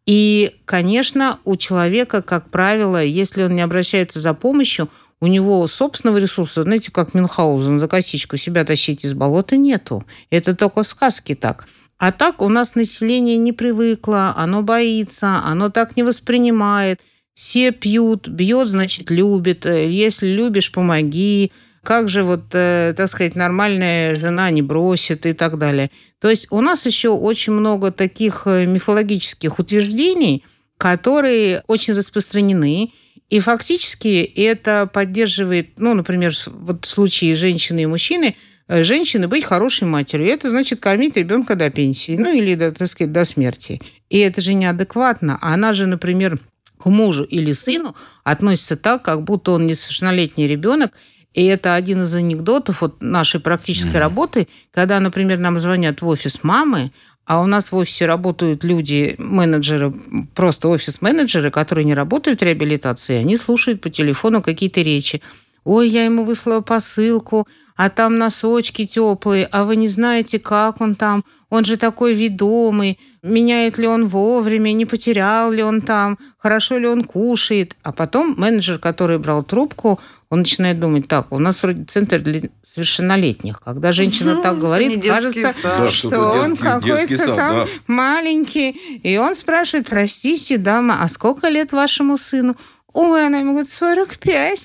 [0.05, 4.89] И, конечно, у человека, как правило, если он не обращается за помощью,
[5.21, 10.03] у него собственного ресурса, знаете, как Мюнхгаузен за косичку себя тащить из болота нету.
[10.29, 11.67] Это только в сказке так.
[11.97, 16.99] А так у нас население не привыкло, оно боится, оно так не воспринимает.
[17.33, 19.65] Все пьют, бьет, значит, любит.
[19.65, 21.53] Если любишь, помоги.
[21.83, 25.91] Как же вот, э, так сказать, нормальная жена не бросит и так далее.
[26.19, 30.45] То есть у нас еще очень много таких э, мифологических утверждений,
[30.77, 32.91] которые очень распространены.
[33.29, 38.37] И фактически это поддерживает, ну, например, вот в случае женщины и мужчины,
[38.69, 40.27] э, женщины быть хорошей матерью.
[40.27, 43.81] Это значит кормить ребенка до пенсии, ну или, до, так сказать, до смерти.
[44.09, 45.37] И это же неадекватно.
[45.41, 46.39] Она же, например,
[46.77, 47.93] к мужу или сыну
[48.23, 50.91] относится так, как будто он несовершеннолетний ребенок,
[51.33, 53.99] и это один из анекдотов вот нашей практической mm-hmm.
[53.99, 56.91] работы, когда, например, нам звонят в офис мамы,
[57.25, 59.93] а у нас в офисе работают люди, менеджеры,
[60.35, 65.21] просто офис-менеджеры, которые не работают в реабилитации, они слушают по телефону какие-то речи.
[65.63, 70.95] ой, я ему выслала посылку, а там носочки теплые, а вы не знаете, как он
[70.95, 76.77] там, он же такой ведомый, меняет ли он вовремя, не потерял ли он там, хорошо
[76.77, 77.77] ли он кушает.
[77.81, 80.01] А потом менеджер, который брал трубку,
[80.33, 83.61] он начинает думать, так, у нас вроде центр для совершеннолетних.
[83.61, 87.65] Когда женщина так говорит, кажется, Да, что он какой-то там да.
[87.85, 88.71] маленький.
[89.03, 92.57] И он спрашивает, простите, дама, а сколько лет вашему сыну?
[92.93, 94.59] Ой, она ему говорит, 45.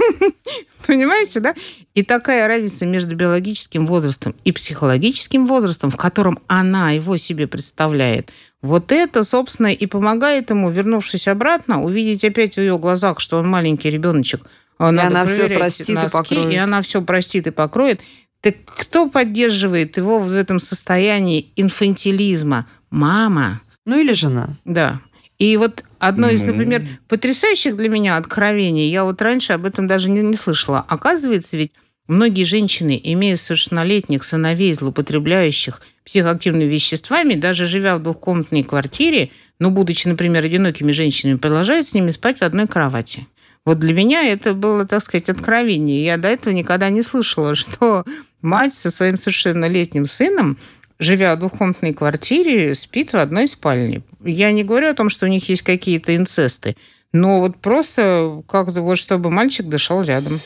[0.86, 1.54] Понимаете, да?
[1.94, 8.30] И такая разница между биологическим возрастом и психологическим возрастом, в котором она его себе представляет,
[8.62, 13.48] вот это, собственно, и помогает ему, вернувшись обратно, увидеть опять в ее глазах, что он
[13.48, 14.46] маленький ребеночек.
[14.88, 16.52] А надо она всё проверять простит и носки, покроет.
[16.52, 18.00] И она все простит и покроет.
[18.40, 22.66] Так кто поддерживает его в этом состоянии инфантилизма?
[22.90, 23.60] Мама.
[23.84, 24.56] Ну или жена.
[24.64, 25.00] Да.
[25.38, 26.52] И вот одно из, Ну.
[26.52, 30.84] например, потрясающих для меня откровений, я вот раньше об этом даже не, не слышала.
[30.88, 31.72] Оказывается, ведь
[32.08, 40.08] многие женщины, имея совершеннолетних сыновей, злоупотребляющих психоактивными веществами, даже живя в двухкомнатной квартире, но будучи,
[40.08, 43.26] например, одинокими женщинами, продолжают с ними спать в одной кровати.
[43.66, 46.04] Вот для меня это было, так сказать, откровение.
[46.04, 48.04] Я до этого никогда не слышала, что
[48.40, 50.56] мать со своим совершеннолетним сыном
[51.00, 54.02] живя в двухкомнатной квартире, спит в одной спальне.
[54.22, 56.76] Я не говорю о том, что у них есть какие-то инцесты,
[57.12, 60.40] но вот просто как-то вот чтобы мальчик дышал рядом.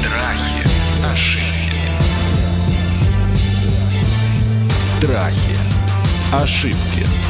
[0.00, 0.66] Страхи,
[1.12, 1.80] ошибки.
[4.98, 5.56] Страхи.
[6.32, 7.25] Ошибки.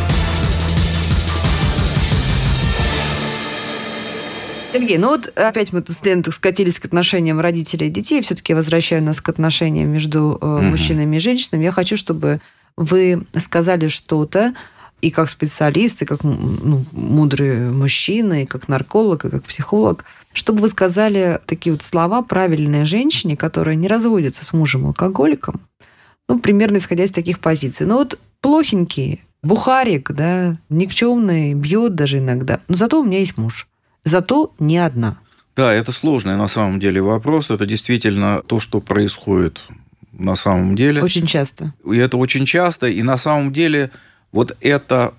[4.73, 8.21] Сергей, ну вот опять мы с Леной скатились к отношениям родителей и детей.
[8.21, 11.65] Все-таки возвращаю нас к отношениям между э, мужчинами и женщинами.
[11.65, 12.41] Я хочу, чтобы
[12.77, 14.55] вы сказали что-то,
[15.01, 20.61] и как специалист, и как ну, мудрый мужчина, и как нарколог, и как психолог, чтобы
[20.61, 25.61] вы сказали такие вот слова правильные женщине, которая не разводится с мужем-алкоголиком,
[26.29, 27.87] ну, примерно исходя из таких позиций.
[27.87, 32.61] Ну, вот плохенький, бухарик, да, никчемный, бьет даже иногда.
[32.69, 33.69] Но зато у меня есть муж.
[34.07, 35.19] Зато не одна.
[35.57, 37.51] Да, это сложный на самом деле вопрос.
[37.51, 39.65] Это действительно то, что происходит
[40.13, 41.03] на самом деле.
[41.03, 41.75] Очень часто.
[41.85, 42.87] И это очень часто.
[42.87, 43.91] И на самом деле
[44.31, 45.13] вот это,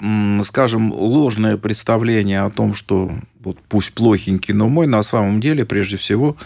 [0.44, 3.12] скажем, ложное представление о том, что
[3.44, 6.38] вот пусть плохенький, но мой, на самом деле, прежде всего,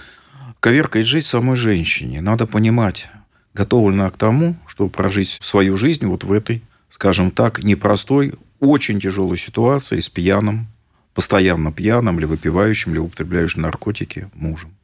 [0.60, 2.22] коверкает жизнь самой женщине.
[2.22, 3.08] Надо понимать,
[3.54, 8.34] готова ли она к тому, чтобы прожить свою жизнь вот в этой, скажем так, непростой,
[8.60, 10.68] очень тяжелой ситуации с пьяным,
[11.14, 14.76] постоянно пьяным, или выпивающим, или употребляющим наркотики мужем.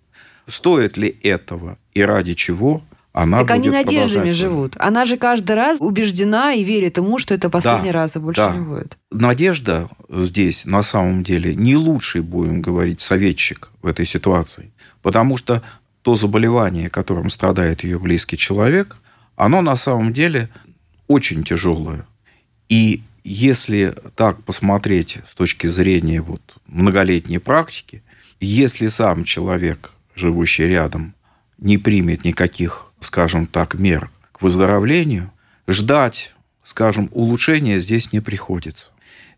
[0.47, 2.81] Стоит ли этого и ради чего
[3.13, 4.75] она так они будет надеждами продолжать свою- живут.
[4.77, 8.41] Она же каждый раз убеждена и верит ему, что это последний Да, раз, и больше
[8.41, 8.53] да.
[8.55, 8.97] не будет.
[9.11, 14.71] Надежда здесь, на самом деле, не лучший, будем говорить, советчик в этой ситуации.
[15.01, 15.63] Потому что
[16.03, 18.97] то заболевание, которым страдает ее близкий человек,
[19.35, 20.49] оно на самом деле
[21.07, 22.05] очень тяжелое.
[22.69, 28.01] И если так посмотреть с точки зрения вот многолетней практики,
[28.39, 31.13] если сам человек, живущий рядом,
[31.57, 35.31] не примет никаких, скажем так, мер к выздоровлению,
[35.67, 38.91] ждать, скажем, улучшения здесь не приходится.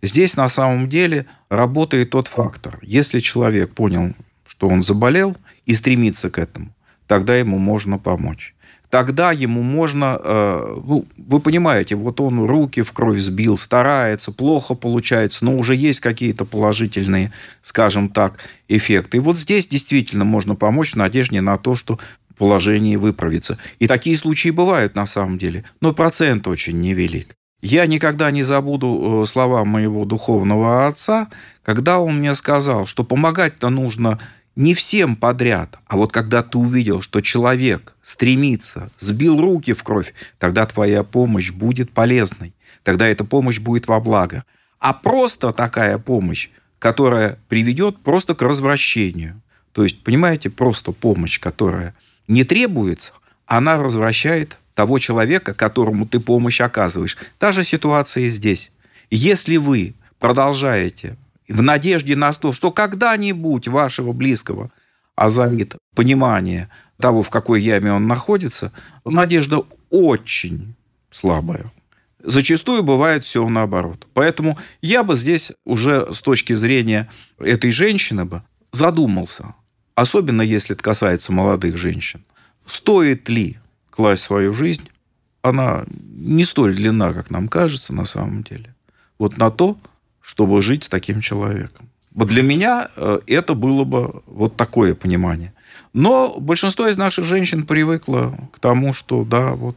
[0.03, 2.77] Здесь на самом деле работает тот фактор.
[2.83, 4.13] Если человек понял,
[4.45, 6.75] что он заболел и стремится к этому,
[7.07, 8.53] тогда ему можно помочь.
[8.89, 14.73] Тогда ему можно, э, ну, вы понимаете, вот он руки в кровь сбил, старается, плохо
[14.73, 19.17] получается, но уже есть какие-то положительные, скажем так, эффекты.
[19.17, 21.99] И вот здесь действительно можно помочь в надежде на то, что
[22.35, 23.59] положение выправится.
[23.77, 27.35] И такие случаи бывают на самом деле, но процент очень невелик.
[27.61, 31.27] Я никогда не забуду э, слова моего духовного отца,
[31.61, 34.17] когда он мне сказал, что помогать-то нужно
[34.59, 40.13] не всем подряд, а вот когда ты увидел, что человек стремится, сбил руки в кровь,
[40.37, 44.43] тогда твоя помощь будет полезной, тогда эта помощь будет во благо.
[44.79, 49.41] А просто такая помощь, которая приведет просто к развращению.
[49.71, 51.95] То есть, понимаете, просто помощь, которая
[52.27, 53.13] не требуется,
[53.45, 57.15] она развращает того человека, которому ты помощь оказываешь.
[57.37, 58.73] Та же ситуация и здесь.
[59.09, 61.15] Если вы продолжаете
[61.49, 64.71] в надежде на то, что когда-нибудь вашего близкого
[65.15, 68.71] озарит понимание того, в какой яме он находится,
[69.03, 70.75] надежда очень
[71.11, 71.71] слабая.
[72.23, 74.07] Зачастую бывает все наоборот.
[74.13, 79.55] Поэтому я бы здесь уже с точки зрения этой женщины бы задумался,
[79.95, 82.23] особенно если это касается молодых женщин,
[82.65, 83.57] стоит ли
[83.89, 84.89] класть свою жизнь,
[85.41, 88.75] она не столь длинна, как нам кажется на самом деле,
[89.17, 89.77] вот на то,
[90.29, 91.89] чтобы жить с таким человеком.
[92.13, 95.53] Вот для меня э, это было бы вот такое понимание.
[95.91, 99.75] Но большинство из наших женщин привыкло к тому, что да, вот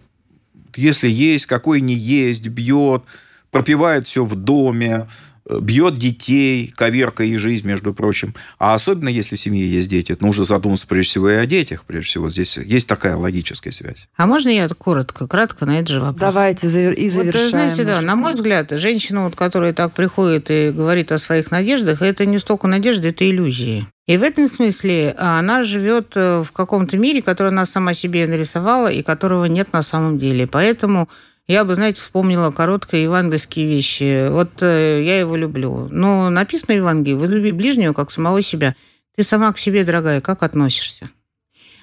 [0.77, 3.03] если есть, какой не есть, бьет,
[3.51, 5.09] пропивает все в доме,
[5.49, 8.35] бьет детей, коверкая их жизнь, между прочим.
[8.59, 11.85] А особенно, если в семье есть дети, это нужно задуматься прежде всего и о детях,
[11.85, 12.29] прежде всего.
[12.29, 14.09] Здесь есть такая логическая связь.
[14.17, 16.21] А можно я коротко, кратко на этот же вопрос?
[16.21, 17.45] Давайте и завершаем.
[17.45, 21.51] Вот, знаете, да, на мой взгляд, женщина, вот, которая так приходит и говорит о своих
[21.51, 23.87] надеждах, это не столько надежды, это иллюзии.
[24.09, 28.27] И в этом смысле а, она живет э, в каком-то мире, который она сама себе
[28.27, 30.49] нарисовала и которого нет на самом деле.
[30.49, 31.09] Поэтому
[31.49, 34.29] я бы, знаете, вспомнила короткие евангельские вещи.
[34.31, 35.89] Вот э, я его люблю.
[35.91, 38.77] Но написано в Евангелии, возлюби ближнего, как самого себя.
[39.17, 41.11] Ты сама к себе, дорогая, как относишься?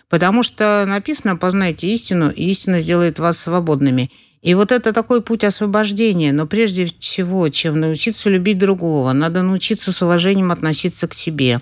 [0.07, 4.09] Потому что написано, познайте истину, и истина сделает вас свободными.
[4.41, 6.31] И вот это такой путь освобождения.
[6.31, 11.59] Но прежде всего, чем научиться любить другого, надо научиться с уважением относиться к себе.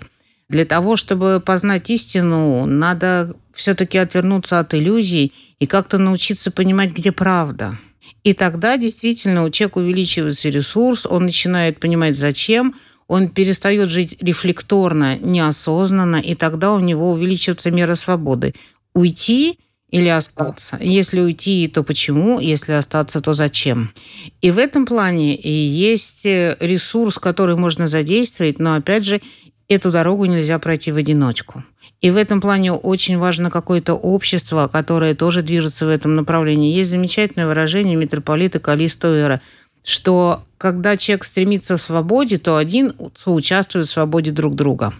[0.48, 7.12] Для того, чтобы познать истину, надо все-таки отвернуться от иллюзий и как-то научиться понимать, где
[7.12, 7.76] правда.
[8.24, 12.74] И тогда действительно у человека увеличивается ресурс, он начинает понимать, зачем,
[13.06, 18.54] он перестает жить рефлекторно, неосознанно, и тогда у него увеличивается мера свободы.
[18.94, 19.58] Уйти
[19.90, 20.78] или остаться.
[20.80, 22.40] Если уйти, то почему?
[22.40, 23.92] Если остаться, то зачем?
[24.42, 29.22] И в этом плане и есть ресурс, который можно задействовать, но опять же,
[29.68, 31.64] эту дорогу нельзя пройти в одиночку.
[32.00, 36.74] И в этом плане очень важно какое-то общество, которое тоже движется в этом направлении.
[36.74, 39.40] Есть замечательное выражение митрополита Калистовера,
[39.84, 44.92] что когда человек стремится к свободе, то один соучаствует в свободе друг друга.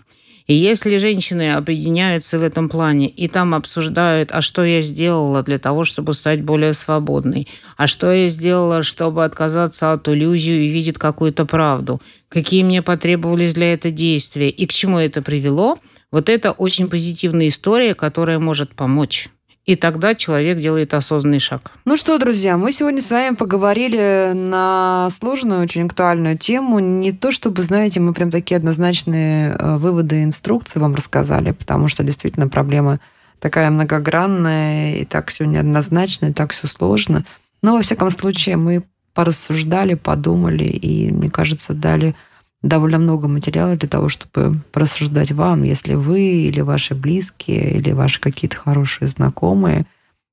[0.49, 5.59] И если женщины объединяются в этом плане и там обсуждают, а что я сделала для
[5.59, 10.97] того, чтобы стать более свободной, а что я сделала, чтобы отказаться от иллюзии и видеть
[10.97, 15.79] какую-то правду, какие мне потребовались для этого действия и к чему это привело–
[16.11, 19.29] вот это очень позитивная история, которая может помочь.
[19.69, 21.73] И тогда человек делает осознанный шаг.
[21.85, 26.79] Ну что, друзья, мы сегодня с вами поговорили на сложную, очень актуальную тему.
[26.79, 31.89] Не то чтобы, знаете, мы прям такие однозначные э, выводы и инструкции вам рассказали, потому
[31.89, 32.99] что действительно проблема
[33.41, 37.27] такая многогранная, и так все неоднозначно, и так все сложно.
[37.61, 42.15] Но, во всяком случае, мы порассуждали, подумали, и, мне кажется, дали
[42.63, 48.21] довольно много материала для того, чтобы порассуждать вам, если вы или ваши близкие, или ваши
[48.21, 49.87] какие-то хорошие знакомые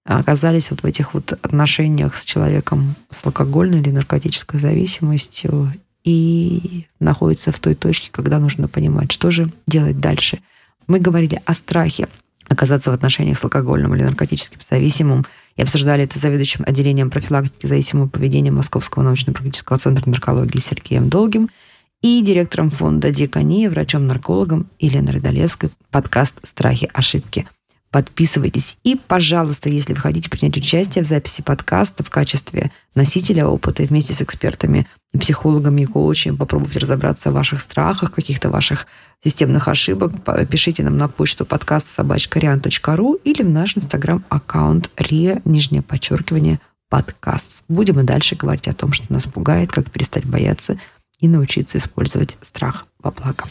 [0.05, 5.73] оказались вот в этих вот отношениях с человеком с алкогольной или наркотической зависимостью
[6.03, 10.39] и находятся в той точке, когда нужно понимать, что же делать дальше.
[10.85, 12.07] Мы говорили о страхе
[12.47, 17.65] оказаться в отношениях с алкогольным или наркотическим зависимым и обсуждали это с заведующим отделением профилактики
[17.65, 21.49] зависимого поведения Московского научно-практического центра наркологии Сергеем Долгим–
[22.05, 27.47] и директором фонда Декания, врачом-наркологом Еленой Родолевской, подкаст «Страхи, ошибки».
[27.89, 28.77] Подписывайтесь.
[28.83, 34.13] И, пожалуйста, если вы хотите принять участие в записи подкаста в качестве носителя опыта вместе
[34.13, 34.85] с экспертами,
[35.19, 38.85] психологами и коучами, попробовать разобраться в ваших страхах, каких-то ваших
[39.23, 40.11] системных ошибок,
[40.47, 47.63] пишите нам на почту подкаст собачкариан.ру или в наш инстаграм-аккаунт ре, нижнее подчеркивание, подкаст.
[47.67, 50.77] Будем и дальше говорить о том, что нас пугает, как перестать бояться–
[51.19, 53.45] и научиться использовать страх во благо.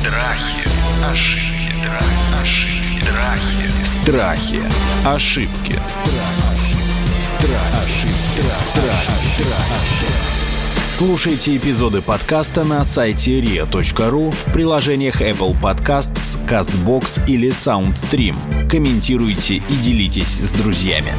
[0.00, 0.66] Страхи,
[1.04, 1.90] ошибки,
[2.42, 3.00] ошибки,
[3.84, 3.96] страхи.
[4.16, 4.60] Страхи,
[5.04, 5.80] ошибки.
[10.96, 18.68] Слушайте эпизоды подкаста на сайте ria.ru в приложениях Apple Podcasts, CastBox или SoundStream.
[18.70, 21.12] Комментируйте и делитесь с друзьями.